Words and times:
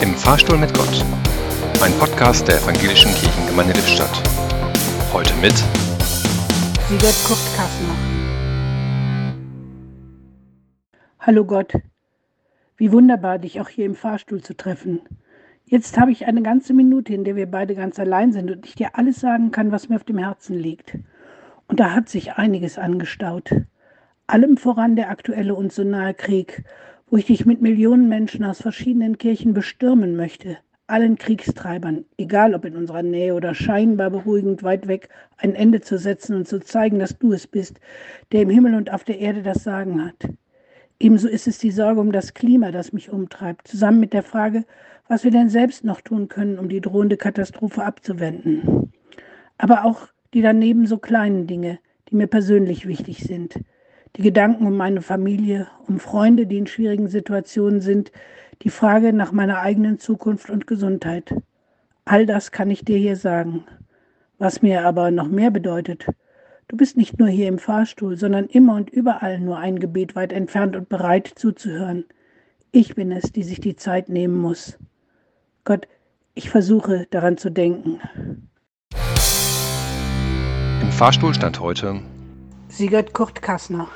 Im 0.00 0.14
Fahrstuhl 0.14 0.56
mit 0.56 0.72
Gott. 0.74 1.04
Ein 1.82 1.92
Podcast 1.98 2.46
der 2.46 2.58
Evangelischen 2.58 3.12
Kirchengemeinde 3.14 3.72
Lippstadt. 3.72 4.22
Heute 5.12 5.34
mit 5.42 5.56
Siegert 6.88 7.16
Kurt 7.26 7.40
Kassner. 7.56 7.96
Hallo 11.18 11.44
Gott, 11.44 11.72
wie 12.76 12.92
wunderbar, 12.92 13.40
dich 13.40 13.60
auch 13.60 13.68
hier 13.68 13.86
im 13.86 13.96
Fahrstuhl 13.96 14.40
zu 14.40 14.56
treffen. 14.56 15.00
Jetzt 15.64 15.98
habe 15.98 16.12
ich 16.12 16.26
eine 16.26 16.42
ganze 16.42 16.74
Minute, 16.74 17.12
in 17.12 17.24
der 17.24 17.34
wir 17.34 17.50
beide 17.50 17.74
ganz 17.74 17.98
allein 17.98 18.30
sind 18.30 18.52
und 18.52 18.66
ich 18.66 18.76
dir 18.76 18.90
alles 18.96 19.18
sagen 19.18 19.50
kann, 19.50 19.72
was 19.72 19.88
mir 19.88 19.96
auf 19.96 20.04
dem 20.04 20.18
Herzen 20.18 20.56
liegt. 20.56 20.96
Und 21.66 21.80
da 21.80 21.90
hat 21.90 22.08
sich 22.08 22.34
einiges 22.34 22.78
angestaut. 22.78 23.50
Allem 24.28 24.58
voran 24.58 24.94
der 24.94 25.10
aktuelle 25.10 25.56
und 25.56 25.72
so 25.72 25.82
nahe 25.82 26.14
Krieg, 26.14 26.62
wo 27.10 27.16
ich 27.16 27.26
dich 27.26 27.46
mit 27.46 27.62
Millionen 27.62 28.08
Menschen 28.08 28.44
aus 28.44 28.60
verschiedenen 28.60 29.16
Kirchen 29.16 29.54
bestürmen 29.54 30.16
möchte, 30.16 30.58
allen 30.86 31.16
Kriegstreibern, 31.16 32.04
egal 32.18 32.54
ob 32.54 32.64
in 32.64 32.76
unserer 32.76 33.02
Nähe 33.02 33.34
oder 33.34 33.54
scheinbar 33.54 34.10
beruhigend 34.10 34.62
weit 34.62 34.88
weg, 34.88 35.08
ein 35.38 35.54
Ende 35.54 35.80
zu 35.80 35.98
setzen 35.98 36.34
und 36.34 36.48
zu 36.48 36.60
zeigen, 36.60 36.98
dass 36.98 37.18
du 37.18 37.32
es 37.32 37.46
bist, 37.46 37.80
der 38.32 38.42
im 38.42 38.50
Himmel 38.50 38.74
und 38.74 38.92
auf 38.92 39.04
der 39.04 39.18
Erde 39.18 39.42
das 39.42 39.64
Sagen 39.64 40.04
hat. 40.04 40.28
Ebenso 41.00 41.28
ist 41.28 41.46
es 41.46 41.58
die 41.58 41.70
Sorge 41.70 42.00
um 42.00 42.12
das 42.12 42.34
Klima, 42.34 42.72
das 42.72 42.92
mich 42.92 43.10
umtreibt, 43.10 43.68
zusammen 43.68 44.00
mit 44.00 44.12
der 44.12 44.22
Frage, 44.22 44.64
was 45.06 45.24
wir 45.24 45.30
denn 45.30 45.48
selbst 45.48 45.84
noch 45.84 46.00
tun 46.00 46.28
können, 46.28 46.58
um 46.58 46.68
die 46.68 46.80
drohende 46.80 47.16
Katastrophe 47.16 47.84
abzuwenden. 47.84 48.92
Aber 49.56 49.84
auch 49.84 50.08
die 50.34 50.42
daneben 50.42 50.86
so 50.86 50.98
kleinen 50.98 51.46
Dinge, 51.46 51.78
die 52.10 52.16
mir 52.16 52.26
persönlich 52.26 52.86
wichtig 52.86 53.22
sind. 53.22 53.60
Die 54.16 54.22
Gedanken 54.22 54.66
um 54.66 54.76
meine 54.76 55.02
Familie, 55.02 55.68
um 55.86 56.00
Freunde, 56.00 56.46
die 56.46 56.58
in 56.58 56.66
schwierigen 56.66 57.08
Situationen 57.08 57.80
sind, 57.80 58.10
die 58.62 58.70
Frage 58.70 59.12
nach 59.12 59.32
meiner 59.32 59.60
eigenen 59.60 59.98
Zukunft 59.98 60.50
und 60.50 60.66
Gesundheit. 60.66 61.34
All 62.04 62.26
das 62.26 62.50
kann 62.50 62.70
ich 62.70 62.84
dir 62.84 62.98
hier 62.98 63.16
sagen. 63.16 63.64
Was 64.38 64.62
mir 64.62 64.84
aber 64.86 65.10
noch 65.10 65.28
mehr 65.28 65.50
bedeutet, 65.50 66.06
du 66.68 66.76
bist 66.76 66.96
nicht 66.96 67.18
nur 67.18 67.28
hier 67.28 67.48
im 67.48 67.58
Fahrstuhl, 67.58 68.16
sondern 68.16 68.46
immer 68.46 68.74
und 68.74 68.90
überall 68.90 69.38
nur 69.40 69.58
ein 69.58 69.78
Gebet 69.78 70.16
weit 70.16 70.32
entfernt 70.32 70.74
und 70.74 70.88
bereit 70.88 71.30
zuzuhören. 71.34 72.04
Ich 72.72 72.94
bin 72.94 73.12
es, 73.12 73.32
die 73.32 73.42
sich 73.42 73.60
die 73.60 73.76
Zeit 73.76 74.08
nehmen 74.08 74.38
muss. 74.38 74.78
Gott, 75.64 75.86
ich 76.34 76.50
versuche 76.50 77.06
daran 77.10 77.36
zu 77.36 77.50
denken. 77.50 78.00
Im 80.80 80.92
Fahrstuhl 80.92 81.34
stand 81.34 81.60
heute 81.60 82.00
Sigurd 82.78 83.12
Kurt 83.12 83.42
Kassner. 83.42 83.88